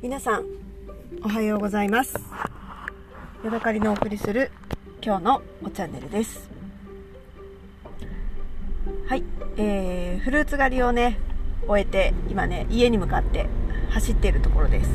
[0.00, 0.44] 皆さん
[1.24, 2.14] おはようございます。
[3.42, 4.52] ヤドカリのお送りする
[5.02, 6.48] 今日のおチャンネルです。
[9.08, 9.24] はい、
[9.56, 11.18] えー、フルーツ狩りをね
[11.66, 13.48] 終えて今ね家に向かって
[13.90, 14.90] 走っているところです。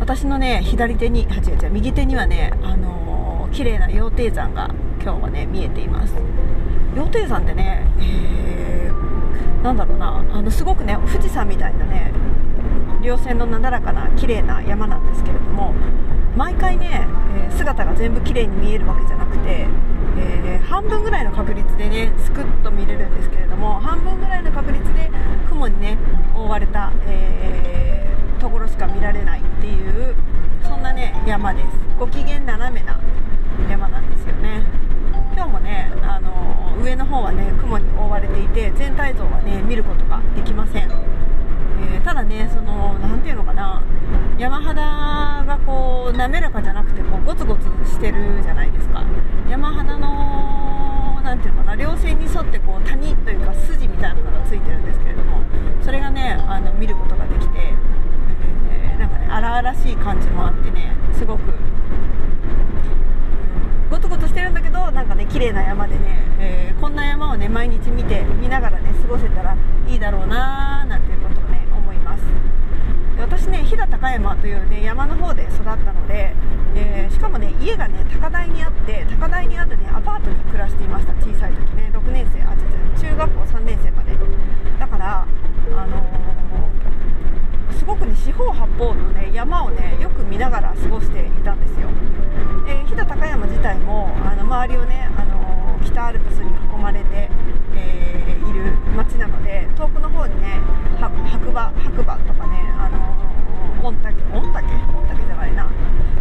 [0.00, 6.12] 私のね左手にあ違う違う右手にはねあのー、綺麗な羊蹄山が今日はね見えています。
[6.96, 11.75] 羊蹄山ってね、えー、なんだろうなあのすごくね富士山みたいな
[13.06, 15.72] 稜線のなだらかな綺麗な山なんですけれども
[16.34, 17.06] 毎回ね、
[17.36, 19.66] え、姿が全部綺麗に見えるわけじゃなくて、
[20.18, 25.10] えー、半分ぐらいの確率でねすくっと見れるんですけれども半分ぐらいの確率で
[25.48, 25.96] 雲にね
[26.34, 30.14] 覆われた、えー、ところしか見られないっていう
[30.64, 31.68] そんなね山です。
[31.98, 33.00] ご機嫌斜めな
[33.70, 34.62] 山なんですよね。
[35.32, 41.15] 今日もね、あの上の方はね雲に覆われていて全体像はね見ることができません。
[41.78, 43.82] えー、ただねその何ていうのかな。
[44.38, 44.82] 山肌
[45.46, 49.02] がこう滑らかじゃなくてこうゴツゴツしてるじゃないですか。
[49.48, 51.76] 山肌の何ていうのかな。
[51.76, 55.40] 稜線に沿ってこう谷というか筋みたいなのがついてるんですけれども。
[55.82, 57.72] それがねあの見ることができて、
[58.70, 61.42] えー、なんかね荒々しい感じもあってねすごく
[63.88, 71.55] ゴツゴツしてるんだけどなんかね綺麗な山でね、えー、こんな山をね毎日見て見ながらね過ごせたらいいだろうなーなんていうことをね
[73.18, 76.34] 私ね飛騨高山というね山の方で育ったので、
[76.74, 84.16] えー、しかもね家がね高台にあって高台にあってねアパートに暮らしていました小さい時ね6年生あ違う違う中学校3年生まで。
[84.78, 85.26] だから
[85.74, 91.88] あのー、すごくね四方八方のね山をねよく見ながら過ごしていたんですよ。
[92.66, 95.55] で飛騨高山自体もあの周りをね、あのー、
[95.86, 97.30] 北アルプスに囲まれて、
[97.74, 100.60] えいる町なので遠くの方にね
[100.98, 104.62] 白馬白馬とかねあの御嶽御嶽？
[104.92, 105.70] 御嶽じゃないな。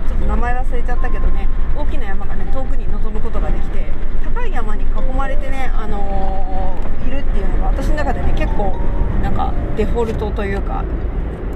[0.07, 3.91] ちょっと名前忘れちゃったけどね大きな山がね遠くに望むことができて
[4.23, 8.77] 高い山に囲まれてね、あのー、いるっていうのが私の中でね結構
[9.23, 10.85] なんかデフォルトというか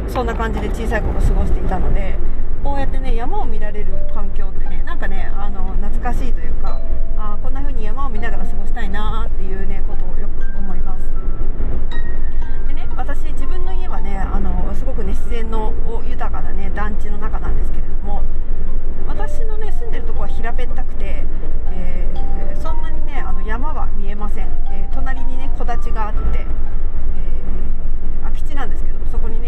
[0.07, 2.17] そんな感じで小さい頃過ごしていたので
[2.63, 6.68] こうやってね山を見られる環境ってねなんかねあの懐かしいというか
[7.89, 11.09] 山を見ながら過ごしたいなっていうねことをよく思います。
[12.67, 15.73] でね私自分の家はねあのすごくね自然の
[16.07, 18.21] 豊かなね団地の中なんですけれども
[19.07, 21.25] 私のね住んでるとこは平べったくて、
[21.71, 29.38] えー、そんなにねあの山は見えません、えー、隣にね木立があって、えー、空き地なんですけどそこに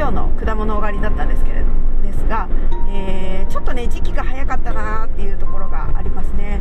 [0.00, 1.66] 今日の果物狩りだったんですけれど
[2.02, 2.48] ですが、
[2.88, 6.58] えー、ちょっとね時期が早かったなっていうところがありますね。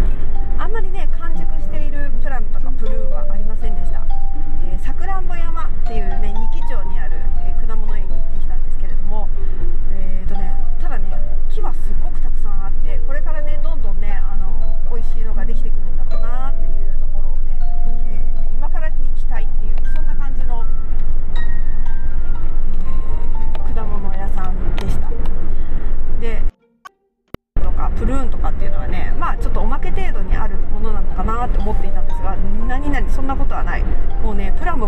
[0.58, 4.04] あんまりね完熟しているプラムとかプルーンはありませんでした。
[4.84, 6.99] さくらんぼ山っていうね二木町に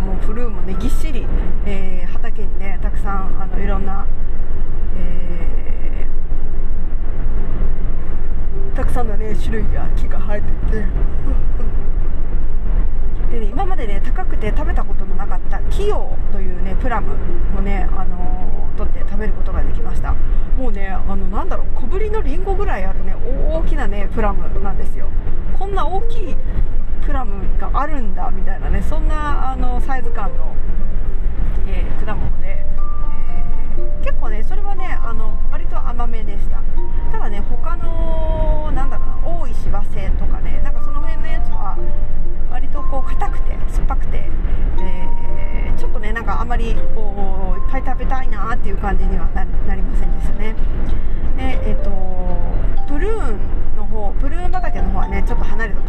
[0.00, 1.26] もプルーンもねぎっしり、
[1.66, 4.06] えー、畑にねたくさんあのいろんな、
[4.96, 10.50] えー、たくさんのね種類や木が生えてい
[10.80, 10.86] て。
[13.32, 17.14] でね今までね高くて食べたことのなかったキヨというねプラム
[17.54, 20.14] もねあのー取って食べることができました。
[20.56, 25.08] もうねあのなんだろう小ぶりのりんごぐらいあるね大きなねプラムなんですよ。
[25.58, 26.36] こんな大きい
[27.04, 30.54] プラムがあるんだみたいなねそんなあのサイズ感の、
[31.66, 36.62] えー、果物で、えー、結構ねそれはねあの割と甘めでした。
[37.12, 41.76] ただね他のなんだろうな大石和製とかねなんかその辺のやつは
[42.50, 44.28] 割とこう硬くて酸っぱくて、
[44.80, 49.44] えー、ちょっとねなんかあんまりこういっぱい食べたいなっていう感じにはな
[49.74, 50.54] りませんでしたね。
[51.36, 51.90] でえっ、と
[52.88, 55.80] プルーンの方プルーン畑の方はねちょっと離れた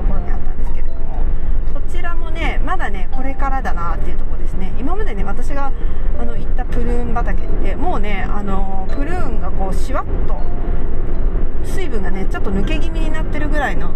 [2.74, 4.74] まだねこれからだなっていうとこですね。
[4.80, 5.72] 今までね私が
[6.18, 10.42] あの行ったプルーン畑ってもうねあのプルーンがこうシワッと
[11.64, 13.92] 水分がねちょっと抜け気味になってるぐらいの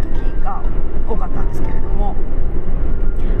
[0.00, 0.62] 時が
[1.06, 2.16] 多かったんですけれども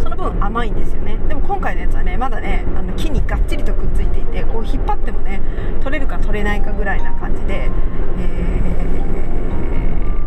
[0.02, 1.16] その分甘いんですよね。
[1.28, 5.40] でも今回のやつはねまだねあの木にがっちりとくっついていてこう引っ張ってもね
[5.82, 7.70] 取れるか取れないかぐらいな感じで、
[8.18, 8.60] え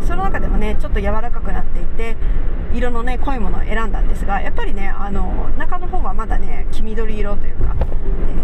[0.00, 2.16] ー、その中でもねちょっと柔らかくなっていて
[2.74, 7.74] 色のね濃いものを選んだんですがやっぱりねあの中の方はまだね黄緑色というか、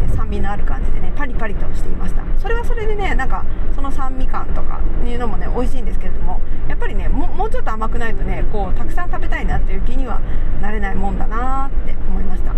[0.09, 2.25] えー、酸味のある感じでねパリパリとしていました。
[2.39, 3.45] それはそれでねなんか
[3.75, 10.21] その酸味感とかいうのもね美味しいんですけれどもやっぱりねもうちょっと甘くないとねこうたくさん食べたいなっていう気には
[10.61, 12.53] なれないもんだなって思いました。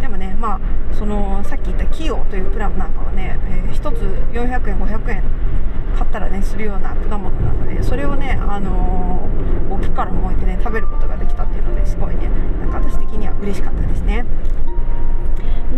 [0.00, 0.60] でもねまあ
[0.94, 4.00] そのさっき言ったキヨというプラムなんかはね、えー、1つ
[4.32, 5.22] 400円500円
[5.98, 12.30] 買ったらねするような果物なのでそれをねあのー、こう木から燃えてね食べることができたっていうのですごいね
[12.60, 14.24] なんか私的には嬉しかったですね。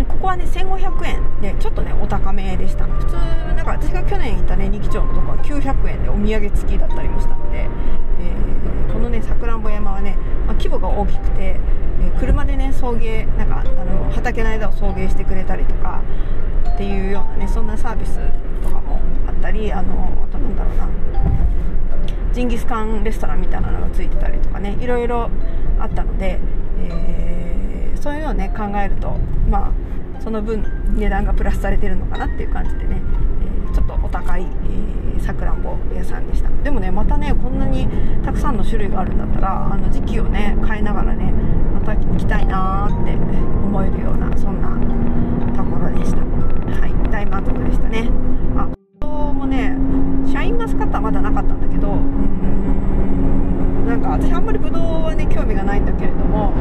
[0.08, 16.02] ここはね1500円でちょっとねお高めでした普通なんか私が去年行ったね二木町のとこは900円でお土産付きだったりもしたので、えー、このねさくらんぼ山はね、まあ、規模が大きくて、えー、車でね送迎なんかあの畑の間を送迎してくれたりとか
[16.74, 18.20] っていうようなねそんなサービス
[19.40, 20.88] ったりあのあとなんだろうな。
[22.32, 25.28] ジンギスカンレストランみたいなのがついてたりとかねいろいろ
[25.80, 26.38] あったので、
[26.78, 29.16] えー、そういうのをね考えると
[29.48, 30.62] まあその分
[30.94, 33.02] 値段がプラスされてるのかなっていう感じでね、
[33.66, 34.46] えー、ちょっとお高い
[35.20, 36.48] さくらんぼ屋さんでした。
[36.62, 37.88] でもねまたねこんなに
[38.24, 41.32] たくさんの種類があるんだったらあの時期をね変えながらね
[41.74, 44.68] また行きたいなーって思えるようなそんな
[45.56, 46.18] ところでした。
[46.18, 48.08] はい大満足でしたね
[48.56, 48.68] あ
[49.40, 49.74] もね
[50.26, 56.52] シャインマスカットはまだなかったんだけどうんなんか私あんまりブドウはね興味がないんだけれども、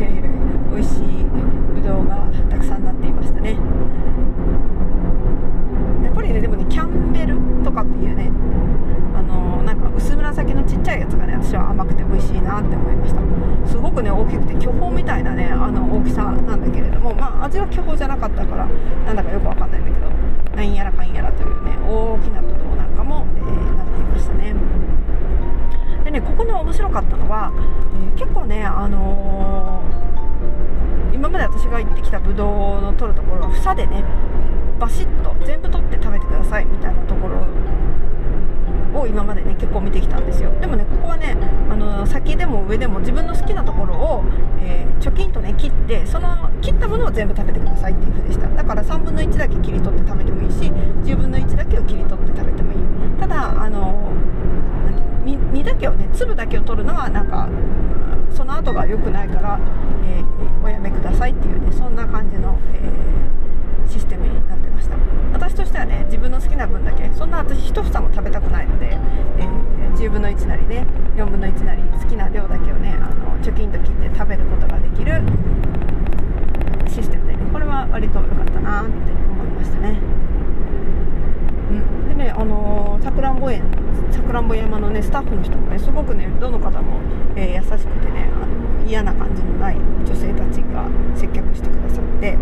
[0.00, 1.24] えー、美味しい
[1.74, 3.58] ぶどうがたくさんなっていましたね。
[6.04, 8.30] やっぱりねでもねキャンベルとかっていうね
[9.18, 13.20] あのー、なんか薄紫のちっちゃいやつがね私は甘くて美味しいなって思いました。
[13.66, 18.66] すごくね大きくて巨峰みたいなねあの大きさなんだけれどもまあ味は巨峰じゃなかったから
[19.06, 20.08] なんだかよくわかんないんだけど
[20.54, 24.54] なんやらかんやらというね大きなぶどうなんかも、えー、なっていましたね
[26.04, 27.50] でねこの面白かったのは、
[28.14, 34.04] えー、結構ねあのー、今まで私が行ってきたぶどうの取るところは房でね
[34.78, 37.44] バシッと全部取って食べてくださいみたいなところ
[39.00, 40.52] を今までね結構見てきたんですよ。
[40.60, 41.36] でもねここはね
[41.68, 44.24] あの先でも上でも自分の好きなところを、
[44.60, 48.46] えー、貯金とね切ってその切ったものを全部食べてくださいっていう風でした。
[48.46, 50.70] だから3分の1だけ切り取って食べてもいいし
[51.02, 52.78] 10分の1だけを切り取って食べてもいい
[53.18, 54.12] ただあの
[55.52, 57.48] 実だけをね粒だけを取るのはなんか
[58.34, 59.58] その後が良くないから、
[60.04, 64.96] えー、おやめくださいっていうねそんな感じの、えー、システムになってました。
[65.32, 68.98] 私としてはね自分の好きな分だけそんな私1房も食べたくないので、
[69.38, 70.86] えー、10分の1なりね
[71.16, 75.22] 4分の1なり好きな量だけをねあの貯金と切って食べることができる
[76.88, 80.00] システムでねこれは割と良かったなって思いましたね
[81.70, 83.62] うんでねあのさくらんぼ園
[84.10, 87.00] さくらんぼ山のねスタッフの人もねすごくねどの方も、
[87.36, 92.38] えー、優しくてねあの嫌な感じのない女性たちが接客してくださって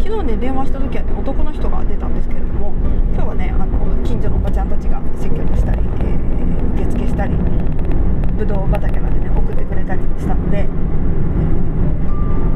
[0.00, 2.72] 昨日ね電話した時はね男の人が出たんですけれども
[3.12, 10.70] 今日はねあの近所のおばちゃんたちが接客したり、えー、受付したりぶどう畑までね送ってくれたりしたので、えー、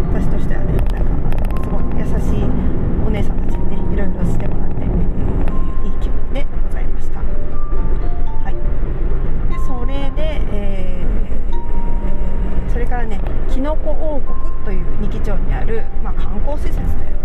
[0.09, 2.49] 私としてはねなんかすごく優しい
[3.05, 4.74] お姉さんたちにねいろいろしてもらって、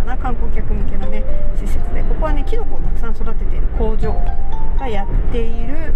[0.09, 1.23] な観光客向けのね
[1.55, 4.13] 施設でここはねきのこをたくさん育てている工場
[4.79, 5.93] がやっている、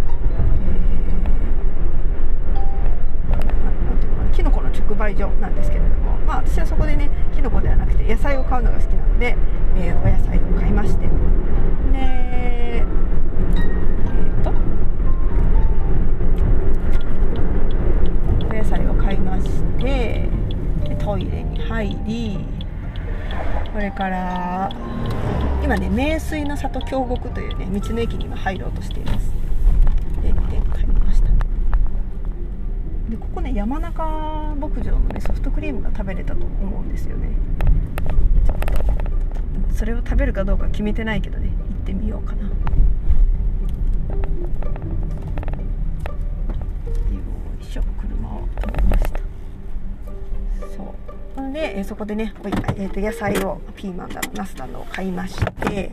[4.34, 9.38] きのこの直売所なんですけれども、まあ、私はそこでねきのこではなくて野菜を買うのが好きなので、
[9.78, 11.08] えー、お野菜を買いまして。
[11.08, 11.10] で
[11.96, 12.86] え、
[14.42, 14.52] っと
[18.46, 20.30] お野菜を買いまして
[20.90, 22.63] でトイレに入り
[23.74, 24.70] これから
[25.64, 29.32] 今ね名水の里京極というね道の駅に今入ろうとしています。
[30.22, 30.34] でで
[30.78, 31.30] 帰りました。
[33.10, 37.30] でここね山中牧場のねソフトクリームが食べれたと思うんですよね。
[38.46, 38.58] ちょっ
[39.70, 42.44] とそれを食べるかどうか決めてないけどね行ってみようかな。
[42.44, 42.50] よ
[47.60, 49.20] いしょ車を止めました。
[50.78, 50.88] そう。
[51.52, 52.34] で、えそこでね、
[52.76, 55.36] えー、と野菜をピーマンだのナスだのを買いまし
[55.70, 55.92] て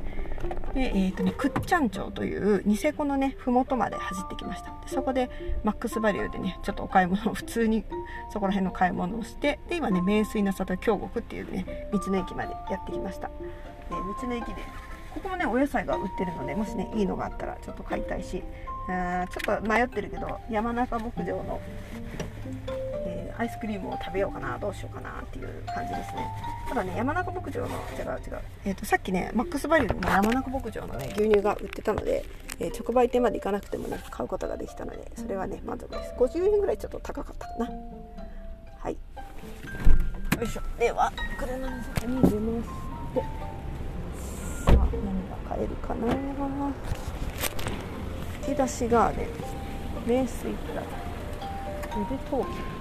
[0.74, 5.30] で、えーとね、クッチャン町というニセコのね麓まで走ってきましたでそこで
[5.64, 7.84] マックスバリューでねちょっとお買い物を普通に
[8.32, 13.28] そこら辺の買い物をしてで今ね名水の里京極っていうね道の駅までやってきました。
[13.28, 13.34] で
[13.90, 14.54] 道の駅で
[15.14, 18.42] ここもねお野菜が売ってるのでもしねいいのがあったらちょっと買いたいし
[18.88, 21.60] あちょっと迷ってるけど山中牧場の
[23.40, 26.28] アイスクリームを食べようかなどうしようかなっていう感じですね。
[26.68, 32.22] ただね山中牧場の違う違う、えーと、さっきねマックスバリューの山中牧場のね牛乳が売ってたので、
[32.58, 36.12] えー、直売店まで行かなくてもね買うことができたのでそれはね満足です。
[36.18, 37.70] 50円ぐらいちょっと高かったかな。
[38.78, 38.92] はい。
[38.92, 38.98] よ
[40.42, 40.62] いしょ。
[40.78, 42.36] では車の外に出まして
[44.66, 46.12] さあ何が買えるかな。
[48.46, 49.28] 引き出しガーデン
[50.06, 50.88] 名水プラザ
[51.98, 52.79] 腕陶器。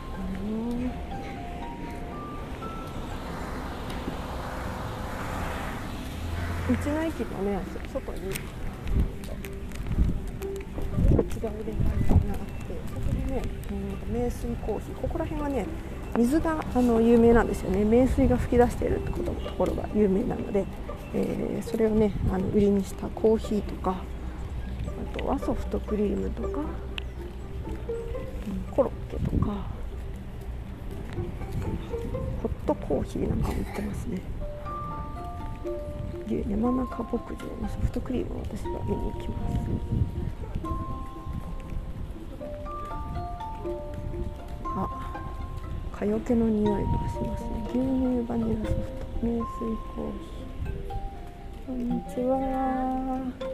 [6.70, 7.60] 道の駅のね
[7.92, 8.20] 外に
[11.16, 13.42] こちらで感じがあってそこでね、
[13.72, 15.66] うん、名水コーヒーここら辺はね
[16.18, 17.86] 水があの有名なんですよね。
[17.86, 20.66] 名水が噴き出しているところが有名なので、
[21.14, 23.98] えー、それをねあの売りにしたコーヒーとか
[25.16, 26.66] あとはソフトクリームとか、うん、
[28.76, 29.79] コロッケとか
[32.70, 34.22] トコーヒーなんかも売ってますね。
[36.48, 37.20] 山中牧場
[37.60, 39.60] のソフトクリームを私は見に行きます。
[44.66, 44.88] あ
[45.98, 47.50] 蚊よけの匂いがしますね。
[47.70, 47.82] 牛乳
[48.28, 49.26] バニラソフト。
[49.26, 49.42] 名水
[49.96, 51.02] コーヒー。
[51.66, 53.49] こんにちは。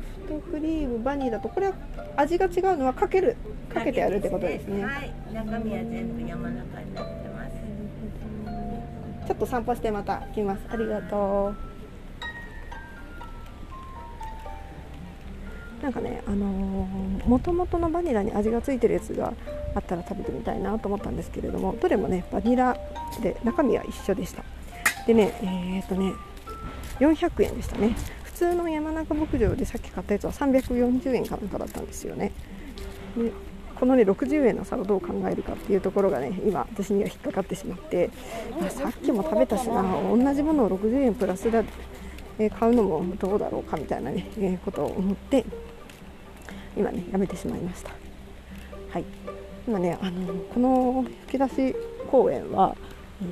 [0.00, 1.74] フトクリームバニラとこれは
[2.16, 3.36] 味が違うのはかける
[3.72, 4.84] かけてあるってことですね。
[4.84, 5.12] はい。
[5.32, 9.26] 中身は全部山中になってます。
[9.26, 10.60] ちょっと散歩してまた来ます。
[10.70, 11.70] ありがとう。
[15.82, 16.46] なんかねあの
[17.26, 19.32] もともとのバニラに味がついてるやつが
[19.74, 22.76] あったら食べてみたいなと思ったんですけれどもどれもねバニラ
[23.22, 24.44] で中身は一緒でした。
[25.06, 26.12] でねえー、っとね
[26.98, 27.94] 400円でしたね。
[28.19, 32.32] 普通の山中牧場でさっき買ったやつは340円かなんかだったんですよね。
[33.16, 33.32] で
[33.78, 38.10] このね60円の差をどう考えるかっていうところがね今私には引っかかってしまって
[38.70, 41.64] さっきも食べたしな同じものを60円プラスで、
[42.38, 45.44] え買うのもどうだろうかみたいなね、えことを思って
[46.76, 47.90] 今ねやめてしまいました。
[48.90, 49.04] はい。
[49.68, 51.76] 今ねあのこの吹き出し
[52.10, 52.74] 公園は、
[53.22, 53.24] え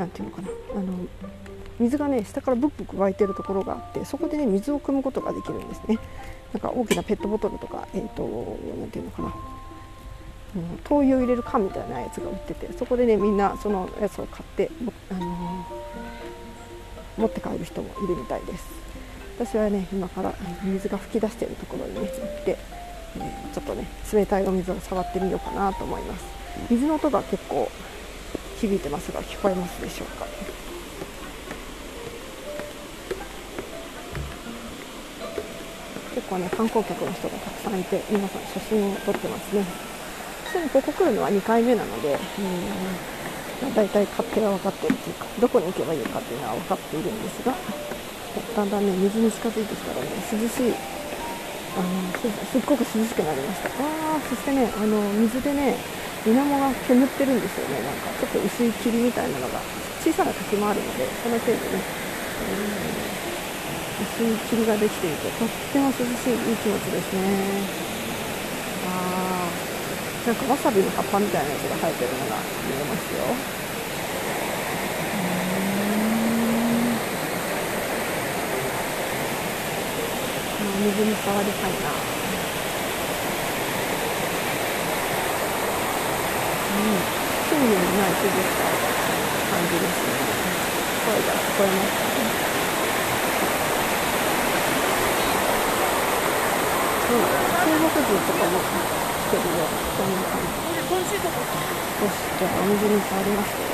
[0.00, 0.94] ー、ていうのかなあの
[1.80, 5.98] 水がね下からブッブク湧いてるところがあってそこでね水を汲むことができるんですね。
[6.52, 9.34] なんか大きなペットボトルとかえっ、ー、と何ていうのかな。
[10.84, 14.68] 灯油を入れる缶みたいなやつが売っててそこでねみんなそのやつを買って、
[15.10, 18.64] あのー、持って帰る人もいるみたいです。
[19.38, 20.34] 私はね今から
[20.64, 22.10] 水が噴き出しているところにね行っ
[22.44, 22.58] て、
[23.18, 26.24] えー、ちょっとね冷たいお水を触ってみようかなと思います。
[26.68, 27.70] 水の音が結構
[28.60, 30.26] 響いてますが聞こえますでしょうか？
[36.20, 39.64] 結構ね観光客の人がたくさんいて皆さん写真を撮ってますね。
[40.52, 42.18] すでにここ来るのは2回目なので、うん
[43.64, 47.54] まあ、大体勝手が分かってるというかどこに行けばいいかっていうのは分かっているんですが
[48.56, 50.74] だんだんね水に近づいてきたらね涼しい
[51.72, 52.12] あの
[52.52, 53.70] すっごく涼しくなりました。
[53.70, 55.76] あそしてねあの水でね
[56.26, 57.80] 水面が煙ってるんですよね。
[57.80, 59.60] なんかちょっと薄い霧みたいなのが
[60.04, 61.80] 小さな滝もあるのでそのせいでね、
[64.00, 67.70] 薄い霧ができていてとっても涼しいいい気持ちですね。
[68.80, 70.26] あー。
[70.26, 73.44] なんかわさびの葉っぱみたいなやつが生えてるのが見えますよ。
[80.58, 82.06] 水に触りたいな。
[86.68, 87.10] うん。
[87.38, 88.80] 周囲にない静か？
[89.32, 90.56] な感じですね。
[91.00, 92.36] 声が聞こえますかね
[94.62, 94.76] 中
[96.86, 98.70] 国人とかも来
[99.30, 103.66] てるようなそんな感じ少しじゃあお水に触りますよ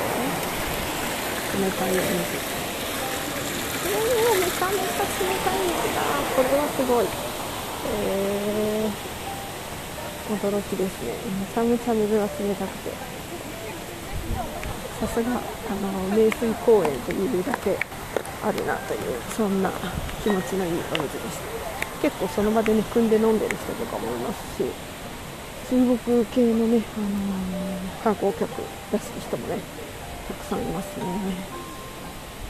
[1.57, 1.91] 冷たい。
[1.91, 2.07] お水
[3.87, 5.15] おーめちゃめちゃ冷
[5.45, 6.01] たい水だ
[6.35, 7.05] これはすごい。
[7.89, 11.13] えー、驚きですね。
[11.39, 12.91] めちゃめちゃ水が冷たくて
[14.99, 17.77] さすがあの名水公園というだけ
[18.43, 18.99] あるなという
[19.35, 19.71] そんな
[20.23, 21.37] 気持ちのいいお水でし
[21.81, 21.86] た。
[22.01, 24.65] 結構その場でね組んで飲んでる人とかもいますし
[25.69, 28.49] 中国系のね、あのー、観光客
[28.91, 29.59] らしい人もね
[30.27, 31.05] たくさんいますね。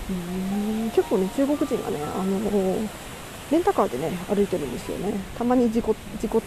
[0.09, 2.89] うん結構ね中国人がね、あのー、
[3.51, 5.13] レンタカーでね歩いてるんですよね。
[5.37, 6.41] たまに事故事故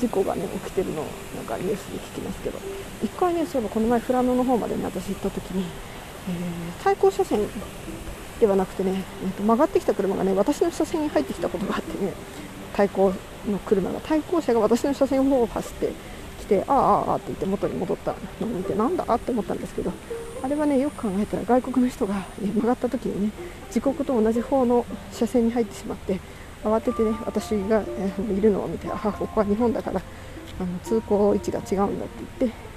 [0.00, 1.04] 事故がね起きてるの
[1.36, 2.58] なんかニュースで聞きますけど。
[3.02, 5.64] 1回ねそういえばこの前富良野の方までね私行った時に、
[6.28, 7.40] えー、対向車線
[8.40, 12.12] ではなくてね、えー、と曲がってきた車がね私の車線に入ってきたことがあってね
[12.74, 13.12] 対向
[13.48, 15.92] の車が対向車が私の車線を走って
[16.40, 19.92] きてああああって言って元に戻ったのを見てなんだって思ったんですけど
[20.42, 23.32] あれはねよく考えたら外国の人が、ね、曲がった時にね
[23.70, 26.20] 時刻と同じ方の車線に入ってしまって
[26.62, 30.00] 慌ててね私が、え、いるのを見てああここは日本だから
[30.60, 32.67] あの通行位置が違うんだって言って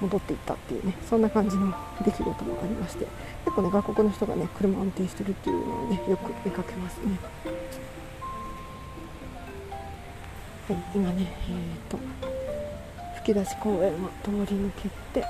[0.00, 1.74] 戻っていったっていうねそんな感じの
[2.04, 3.06] 出来事もありまして
[3.44, 7.18] 結構ね外国の人がね車運転してるっていうのをねよく見かけますね。
[10.68, 11.98] はい、今ね、えーと、
[13.24, 14.88] 吹き出し公園を通り抜け
[15.18, 15.26] て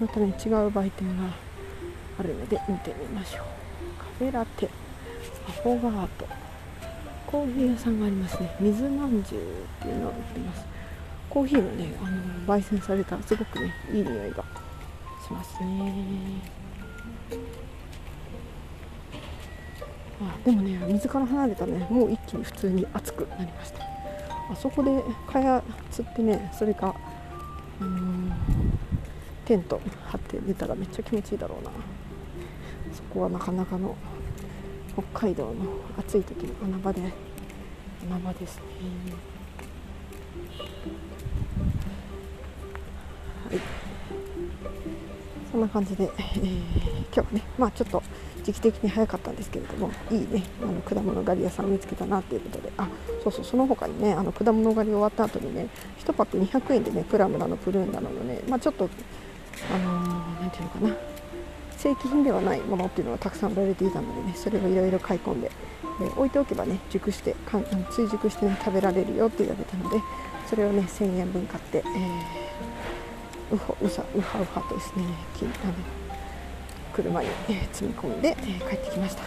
[0.00, 1.24] またね違う売店が
[2.18, 3.44] あるので見てみましょう。
[3.98, 4.70] カフェラテ
[5.48, 6.26] アフォガート
[7.26, 8.54] コーヒー屋さんがありますね。
[8.60, 9.42] 水まんじゅう
[9.82, 10.64] っていうのを売ってます。
[11.32, 14.44] コーヒーのねあの焙煎されたすごくねいい匂いが
[15.26, 16.42] しますね。
[20.20, 23.82] あでもね水から離れたらねもう一気に普通に熱くなりました。
[24.52, 24.90] あそこで
[25.26, 26.94] 蚊帳釣ってねそれか
[27.80, 28.30] うん
[29.46, 31.70] テント張って寝たらめっちゃ気持ちいいだろうな。
[32.92, 33.96] そこはなかなかの
[34.92, 35.54] 北海道の
[35.98, 37.00] 暑い時の穴場で
[38.04, 38.62] 穴場ですね
[43.48, 43.60] はい。
[45.52, 48.02] そんな感じで、えー、今日はねまあちょっと
[48.42, 52.88] 時期的に早かったんですけれどもいいねあの果物狩り屋さん見つけたなっていうことであ
[53.22, 55.68] そうそうその他にねあの果物狩り終わった後にね
[56.04, 58.88] 1パック200円でねプラムだのプルーンだののねまあちょっと
[59.70, 61.11] あのー、ていうのかな
[61.82, 65.50] 正規品ではないものっていうのがたくさん売られていたのでねそれをいろいろ買い込んで
[65.98, 69.96] で置いておけばね熟してかん追熟して、ね、食べられるよって言われたので
[70.48, 75.04] それをね1000円分買って、えー、うほうさうはうはとですね
[75.36, 75.74] きあの
[76.94, 79.22] 車に、え、積み込んで、え、帰ってきました。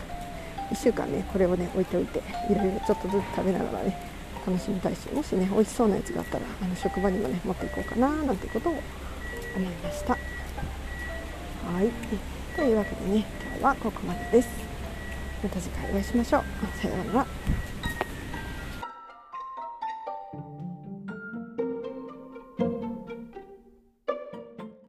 [0.72, 3.98] 1週間ねこれをね置いておいていろいろちょっとずつ食べながらね
[4.46, 10.14] 楽しみたいしもしね美味しそうなやつがあったらあの職場にもね持っていこうかななんてことを思いました。
[10.14, 10.18] は
[11.82, 12.35] い。
[12.56, 14.50] というわけでね今日はここまでです。
[15.44, 16.44] また次回お会いしましょう。
[16.82, 17.28] さようなら。